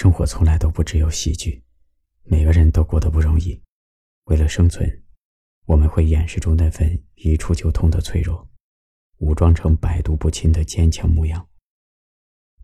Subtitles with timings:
[0.00, 1.60] 生活从来都不只有喜剧，
[2.22, 3.60] 每个人都过得不容易。
[4.26, 4.88] 为了生存，
[5.64, 8.48] 我们会掩饰住那份一触就痛的脆弱，
[9.16, 11.48] 武装成百毒不侵的坚强模样。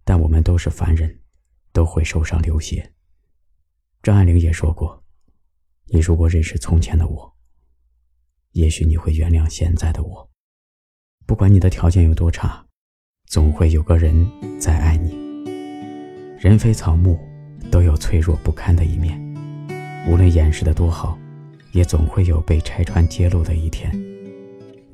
[0.04, 1.22] 但我们都是凡人，
[1.72, 2.94] 都会受伤流血。
[4.00, 5.02] 张爱玲也说过
[5.90, 7.36] ：“你如果认识从前的我，
[8.52, 10.30] 也许你会原谅现在的我。
[11.26, 12.64] 不管你的条件有多差，
[13.26, 14.24] 总会有个人
[14.60, 15.03] 在爱你。
[16.44, 17.18] 人非草木，
[17.70, 19.18] 都有脆弱不堪的一面，
[20.06, 21.18] 无论掩饰的多好，
[21.72, 23.90] 也总会有被拆穿揭露的一天。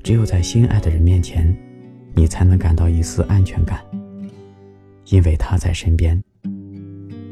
[0.01, 1.53] 只有在心爱的人面前，
[2.13, 3.81] 你才能感到一丝安全感。”
[5.11, 6.23] 因为他在身边，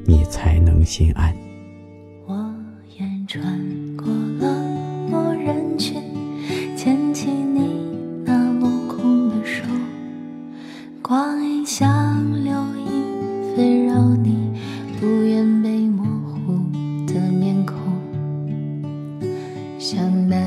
[0.04, 1.34] 你才能心安。
[2.28, 2.54] 我
[2.98, 3.42] 眼穿
[3.96, 6.04] 过冷漠人群，
[6.76, 7.88] 牵起你
[8.26, 9.64] 那落空的手，
[11.02, 12.54] 光阴像流
[13.60, 14.54] 萤飞绕你
[15.02, 16.54] 不愿被模糊
[17.06, 17.76] 的面孔，
[19.78, 20.38] 想代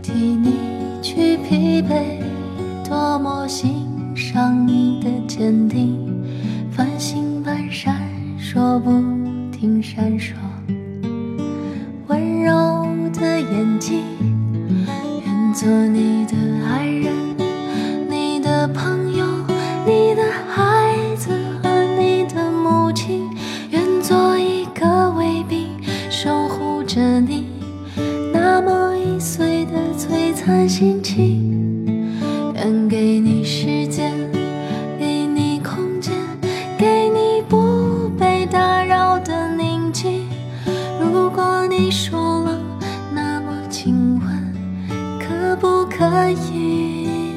[0.00, 0.54] 替你
[1.02, 2.22] 去疲惫，
[2.88, 5.98] 多么欣赏你的坚定。
[6.70, 8.00] 繁星般闪
[8.38, 8.90] 烁，不
[9.50, 10.34] 停闪烁。
[12.06, 14.04] 温柔的眼睛，
[14.86, 16.36] 愿做你的
[16.68, 17.12] 爱人，
[18.08, 19.26] 你的朋友，
[30.50, 31.86] 看心情
[32.56, 34.12] 愿给你时间
[34.98, 36.12] 给你空间
[36.76, 40.26] 给你不被打扰的宁静。
[40.98, 42.60] 如果你说了
[43.14, 44.52] 那么请问
[45.20, 47.32] 可不可以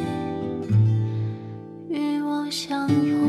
[1.89, 3.22] 与我相拥？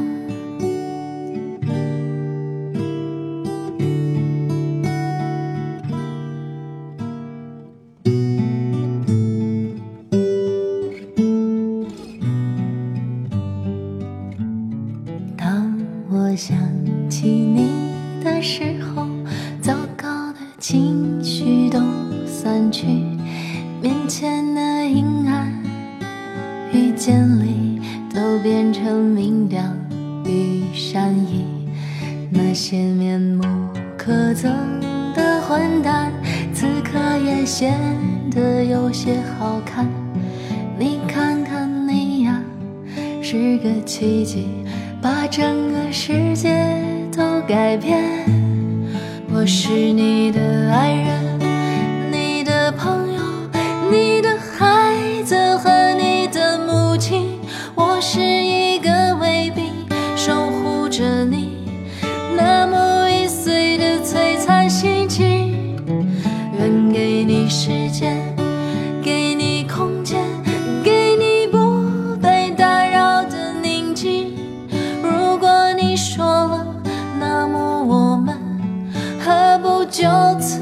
[16.36, 16.56] 想
[17.08, 17.70] 起你
[18.22, 19.06] 的时候，
[19.60, 21.78] 糟糕的情绪都
[22.26, 22.86] 散去，
[23.80, 25.52] 面前的阴暗。
[26.72, 27.80] 遇见里
[28.12, 29.76] 都变成明亮
[30.26, 31.44] 与善意，
[32.30, 33.44] 那些面目
[33.96, 34.50] 可憎
[35.14, 36.12] 的混蛋，
[36.52, 37.78] 此刻也显
[38.32, 39.88] 得有些好看。
[40.76, 42.42] 你看看你呀，
[43.22, 44.48] 是个奇迹，
[45.04, 46.48] 把整个世界
[47.14, 48.02] 都改变。
[49.30, 50.40] 我是你的
[50.72, 51.23] 爱人，
[79.94, 80.02] 就
[80.40, 80.58] 此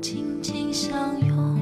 [0.00, 1.60] 紧紧相拥。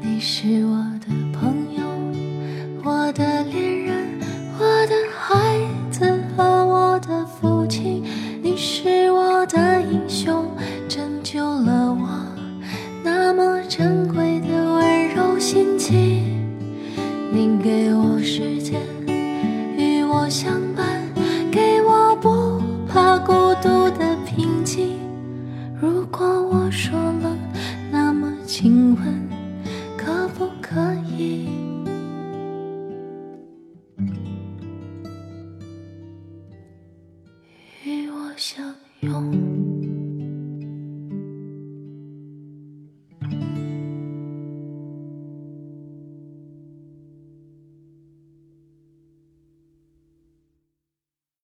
[0.00, 1.82] 你是我的朋友
[2.84, 4.20] 我的恋人
[4.60, 5.58] 我的孩
[5.90, 8.04] 子和我的父亲。
[8.40, 10.48] 你是我的英雄
[10.88, 11.79] 拯救了
[20.30, 20.86] 相伴，
[21.50, 24.96] 给我不怕孤独的平静。
[25.80, 27.36] 如果我说了，
[27.90, 29.28] 那么亲吻
[29.96, 31.48] 可不可以
[37.82, 38.64] 与我相
[39.00, 39.49] 拥？